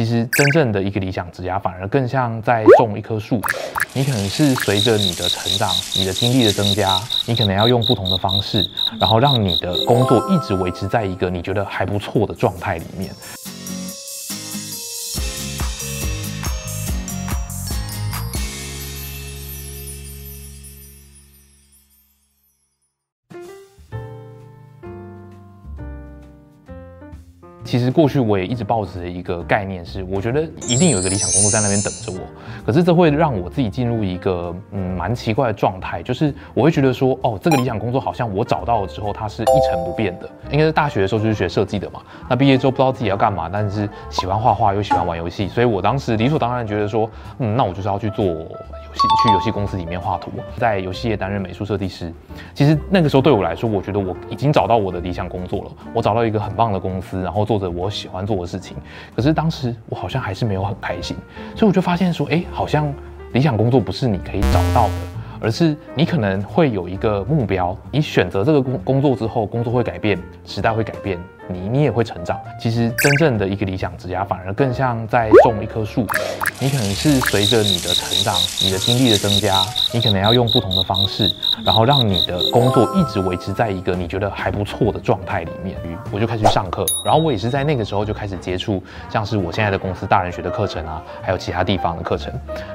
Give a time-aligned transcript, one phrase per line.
[0.00, 3.38] 其实真正的一个理想职涯，反而更像在种一棵树。
[3.92, 8.64] 你可能是随着你的成长、你的经历的增加，你可能要用不同的方式，
[8.98, 13.10] 然后让你的工作一直维持在一个你觉得还不错的状态里面。
[27.70, 32.18] 其实过去我也一直抱持的一个概念是，我觉得一定有一个理想工作在那边等着我。
[32.66, 40.28] 可是这会让我自己进入一个嗯蛮奇怪的状态，就是我会觉得说，哦，这个理想工作好像我找到了之后，它是一成不变的。
[40.50, 47.08] 应该是大学的时候就是学设计的嘛，那毕业之后不知道自己要干嘛，但是喜欢画画又喜欢玩游戏，所以我当时理所当然觉得说，
[47.38, 52.12] 嗯，那我就是要去做游戏，去游戏公司里面画图，在游戏业担任美术设计师。
[52.52, 57.59] 其实那个时候对我来说，我觉得我已经找到我的理想工作了，我找到一个很棒的公司，然后做。
[57.68, 58.76] 我喜欢做的事情，
[59.16, 61.16] 可是当时我好像还是没有很开心，
[61.56, 62.92] 所以我就发现说，哎，好像
[63.32, 64.94] 理想工作不是你可以找到的，
[65.40, 71.18] 而是你可能会有一个目标，你选择这个工工作之后，工作会改变，时代会改变。
[71.52, 72.38] 你你也会成长。
[72.58, 76.06] 其实真正的一个理想职涯，反而更像在种一棵树。
[76.58, 81.30] 你可能是随着你的成长、你的经历的增加，你可能要用不同的方式，
[81.64, 85.76] 然后让你的工作一直维持在一个你觉得还不错的状态里面。
[86.12, 92.30] 我就开始去上课，然后我也是在那个时候就开始接触，像是我现在的公司大人学的课程啊，还有其他地方的课程。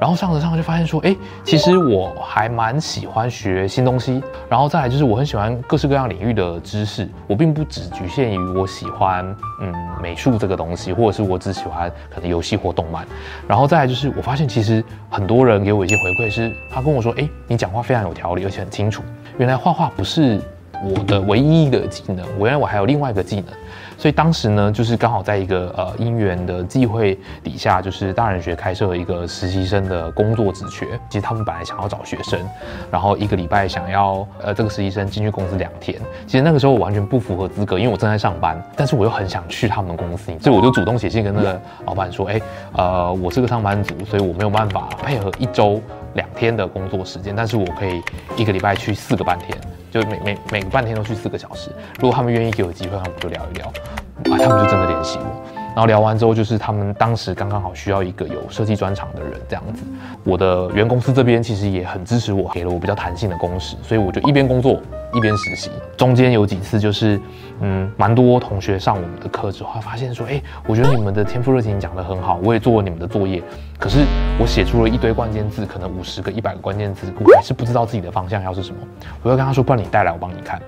[0.00, 4.20] 然后上着上着就发现说，哎，其实我还蛮喜欢学新东西。
[4.48, 8.38] 然后再来就是我很喜欢各式各样领域的知识，我并不只局限于。
[8.58, 9.24] 我喜欢
[9.60, 13.06] 嗯美术这个东西，或者是我只喜欢可能游戏或动漫，
[13.46, 19.02] 然后再来就是我发现其实很多人给我一些回馈，是他跟我说，哎，你讲话非常有条理，而且很清楚。
[19.38, 20.40] 原来画画不是
[20.84, 23.46] 我的唯一一个技能，我原来我还有另外一个技能。
[23.96, 30.86] 所以当时呢，就是刚好在一个呃因缘的机会底下，就是大人学开设了一个实习生的工作职缺。
[31.10, 32.38] 其实他们本来想要找学生，
[32.92, 36.00] 然后一个礼拜想要呃这个实习生进去公司两天。
[36.28, 42.40] 其实那个时候我完全不符合资格，因为我正在上班，但是我又很想去他们公司，所以我就主动写信跟那个老板说，哎，
[42.74, 45.82] 呃，我是个上班族，所以我没有办法配合一周
[46.14, 48.00] 两天的工作时间，但是我可以
[48.36, 49.58] 一个礼拜去四个半天。
[49.90, 53.72] 就每每每个半天都去四个小时，如果他们愿意给我机会，我们就聊一聊，啊，
[54.38, 59.84] 他们就真的联系我，然后聊完之后，就是他们当时刚刚好需要一个有设计专长的人这样子。
[60.24, 64.80] 我的原公司这边其实也很支持我，给了我比较弹性的工时，所以我就一边工作
[65.14, 65.70] 一边实习。
[65.96, 67.20] 中间有几次就是，
[67.60, 73.40] 嗯，蛮多同学上我们的课之后，发现说，哎，我觉得你们的天赋热情讲得很好，我也做了你们的作业。
[73.78, 74.00] 可是
[74.40, 78.80] 我写出了一堆关键字，可能五十个、一百个关键字，我还是不知道自己的方向要是什么。
[79.22, 80.60] 我就跟他说：“不然你带来，我帮你看。”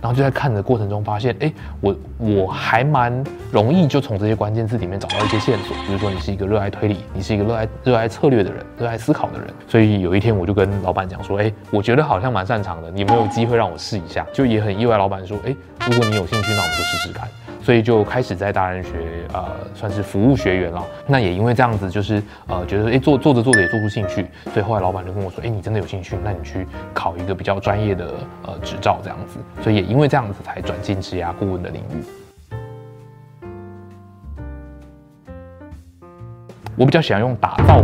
[0.00, 5.76] 然后就在看的过程中发现，哎，我我还蛮容易就从这些关键字里面找到一些线索。
[5.86, 9.48] 比如说，你是一个热爱推理，你是一个热爱热爱策略的人，热爱思考的人。
[9.68, 15.54] 所以有一天我就跟老板讲说：“哎，我觉得好像蛮擅长的，你有没有机会让我试一下？”就也很意外，老板说：“哎，
[15.88, 17.28] 如果你有兴趣，那我们就试试看。”
[17.66, 18.90] 所以就开始在大人学，
[19.32, 19.44] 呃，
[19.74, 20.86] 算是服务学员了。
[21.04, 24.24] 那也因为这样子，就是呃，觉得哎，做做着做着也做出兴趣。
[24.54, 29.40] 所以后来老板就跟我说，哎，你真的有兴趣，那你去考一个比较专业的呃执照这样子。
[29.64, 32.04] 所以也因为这样子，才转进职涯顾问的领域。
[36.76, 37.82] 我比较喜欢用打造。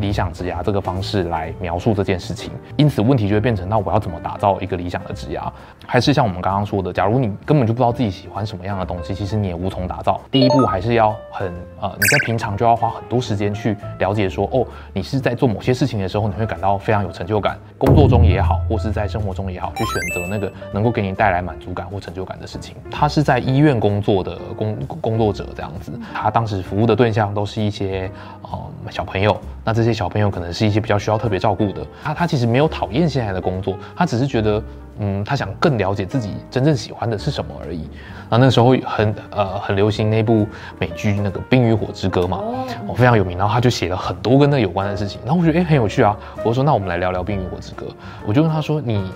[0.00, 5.50] 理想职涯这个方式来描述这件事情，因此问题就会变成：那我要怎么打造一个理想的职涯？
[5.86, 10.20] 还是像我们刚刚说的，假如你根本就不知道自己喜欢什么样的东西，其实你也无从打造。
[10.30, 22.74] 第一步还是要很呃，你在平常就要花很多时间去了解说，哦，你是在做某些事情的时候，你会感到非常有成就感，工作中也好，或是在生活中也好，去选择那个能够给你带来满足感或成就感的事情。
[22.90, 28.10] 他是在医院工作的工工作者这样子，他当时服务的对象都是一些
[28.42, 28.58] 呃
[28.90, 29.89] 小朋友，那这些。
[29.92, 34.62] 小朋友可能是一些比较需要特别照顾的，他他其实没有讨厌现在的工作，他只是觉得，
[34.98, 37.88] 嗯，他想更了解自己真正喜欢的是什么而已。
[38.28, 40.46] 然后那个时候很呃很流行那部
[40.78, 42.38] 美剧那个《冰与火之歌》嘛，
[42.86, 43.36] 哦非常有名。
[43.36, 45.20] 然后他就写了很多跟那有关的事情。
[45.24, 47.86] 然后我觉得哎、欸、很有趣啊，我说那我们来聊聊《冰与火之歌》。
[48.24, 49.10] 我就问他说你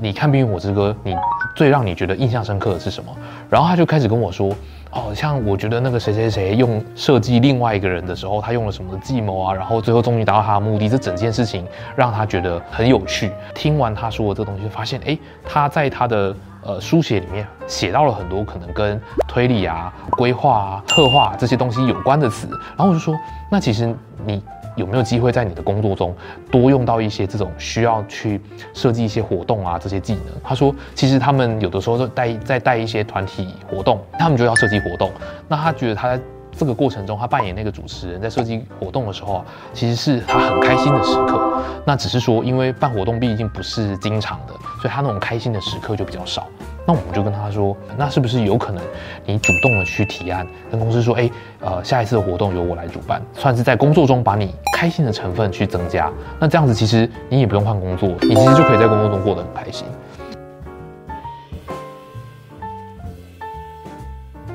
[0.00, 1.16] 你看《冰与火之歌》，你
[1.56, 3.10] 最让你觉得印象深刻的是什么？
[3.48, 4.54] 然后他就开始跟我说。
[4.96, 9.52] 哦，像我觉得那个谁谁谁用设计另外一个人的时候，他用了什么计谋啊？
[9.52, 13.32] 然后最后终于达到他的目的，这整件事情让他觉得很有趣。
[13.56, 16.32] 听完他说的这东西，发现哎，他在他的
[16.62, 22.46] 呃书写里面写到了很多可能跟推理啊、规划啊、策划这些东西有关的词。
[22.76, 23.18] 然后我就说，
[23.50, 23.92] 那其实
[24.24, 24.40] 你。
[24.76, 26.14] 有没有机会在你的工作中
[26.50, 28.40] 多用到一些这种需要去
[28.72, 30.24] 设计一些活动啊这些技能？
[30.42, 35.10] 他说，其实他们有的时候带在带一些团体活动，他们就要设计活动。
[35.48, 36.22] 那他觉得他在
[36.56, 41.62] 这个过程中，他扮演那个主持人，在设计活动的时候，其实是他很开心的时刻。
[41.84, 46.46] 那只是说，因为办活动毕竟不是经常的，所以他那种开心的时刻就比较少。
[46.86, 48.82] 那我们就跟他说，那是不是有可能
[49.24, 51.30] 你主动的去提案，跟公司说，哎，
[51.60, 56.12] 呃，下一次的活动由我来主办，算是在工作中把你开心的成分去增加。
[56.38, 59.86] 那这样子其实你也不用换工作，你其实就可以在工作中过得很开心。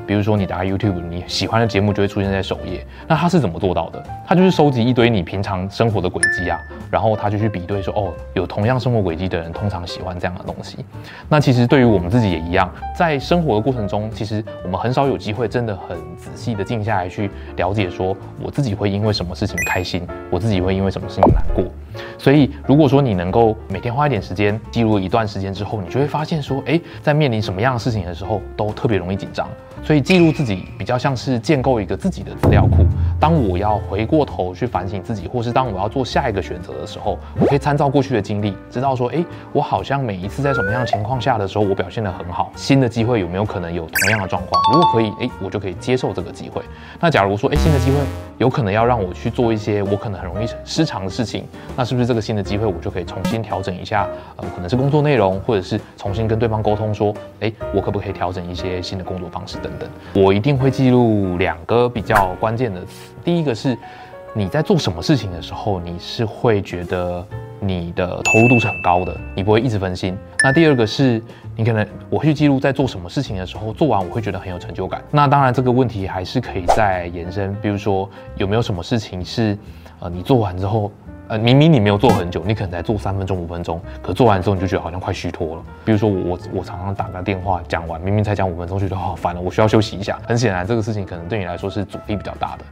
[0.09, 2.83] 比如说你打开 YouTube，你喜欢的节目就会出现在首页。
[3.07, 4.03] 那他是怎么做到的？
[4.25, 6.59] 他就是收集一堆你平常生活的轨迹啊，
[6.89, 10.83] 然后他就去比对说，哦，有同样生活轨迹的人通常喜欢这样的东西。
[11.29, 21.65] 那其实对于我们自己也一样，在生活的过程中，其实我们很少有机会真的很仔细的静下来去了解说，我自己会因为什么事情开心，我自己会因为什么事情难过。
[22.19, 29.47] 所以如果说你能够每天花一点时间记录一段时间之后，你就会发现说，哎，在面临什么样的事情的时候，都特别容易紧张。
[29.81, 32.85] 所以记录自己比较像是建构一个自己的资料库。
[33.17, 39.23] 当我要回过头去反省自己，或是当我要做下一个选择的时候，我可以参照过去的经历，知道说，哎，
[39.53, 42.51] 我好像每一次在什么样的情况下的时候，我表现得很好。
[42.57, 44.61] 新的机会有没有可能有同样的状况？
[44.73, 46.61] 如果可以，哎，我就可以接受这个机会。
[46.99, 47.97] 那假如说，哎，新的机会
[48.37, 51.45] 有可能要让我去做一些我可能很容易失常的事情，
[51.77, 54.09] 那是不是这个新的机会我就可以重新调整一下？
[54.37, 59.87] 呃，可能是工作内容，或者是重新跟对方沟通说，哎，我可不可以调整一些新的工作方式等等？
[60.15, 63.13] 我一定会记录两个比较关键的词。
[63.23, 63.77] 第一个是
[64.33, 67.23] 你在做什么事情的时候，你是会觉得
[67.59, 70.17] 你的投入度是很高的，你不会一直分心。
[70.43, 71.21] 那第二个是
[71.55, 74.99] 你可能我会去记录在做什么事情的时候，做完我会觉得很有成就感。
[75.11, 79.55] 那当然这个问题还是可以再延伸，比如说有没有什么事情是
[79.99, 80.91] 呃你做完之后。
[81.29, 85.63] 呃，明明你没有做很久，你可能才做三分钟、五分钟，可做完之后你就觉得好像快虚脱了。
[85.85, 90.19] 比如说我我我常常打个电话讲完，明明才讲五分钟，觉得好烦了，我需要休息一下。
[90.27, 92.65] 很显然，这个事情可能对你来说是阻力比较大的。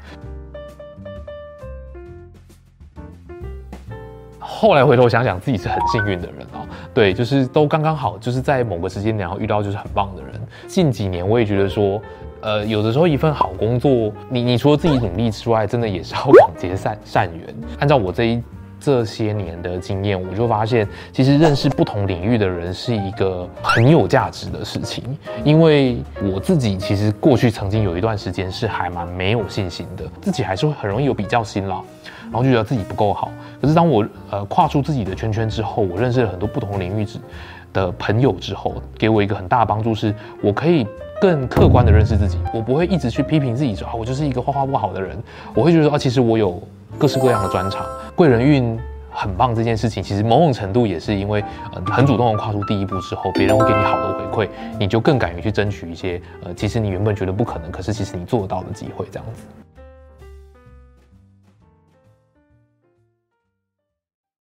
[4.40, 6.66] 后来回头想想，自己是很幸运的人啊，
[6.96, 10.34] 对，就是都刚刚好，就是在某个时间点然后遇到就是很棒的人。
[10.66, 12.02] 近几年我也觉得说。
[12.42, 17.56] 呃，有的时候一份好工作，你你除了自己努力之外，真的也是要广结善善缘。
[17.80, 18.44] 按照我这一
[18.80, 25.04] 这些年的经验，我就发现，其实认识不同领域的人是一个很有价值的事情。
[25.44, 31.82] 因为我自己其实过去曾经有一段时间是还蛮没有信心的，自己还是会很容易有比较心啦，
[32.26, 33.32] 然后就觉得自己不够好。
[33.60, 37.20] 可是当我呃跨出自己的圈圈之后，我认识了很多不同领域之
[37.78, 40.86] 的朋友之后，给我一个很大的帮助，是我可以。
[41.20, 45.18] 更客观的认识自己，我不会一直去批评自己说啊，我就是一个画画不好的人。
[45.56, 46.62] 我会觉得说啊，其实我有
[47.00, 47.84] 各式各样的专长，
[48.16, 48.80] 贵人运
[49.10, 49.56] 很棒。
[49.56, 51.44] 这件事情其实某种程度也是因为
[51.88, 54.50] 很主动的跨出第一步之后，别人会给你好的回馈，
[54.80, 59.42] 你就更敢于去争取一些呃其实你原本觉得不可能，可是其实你做到的机会，这样子。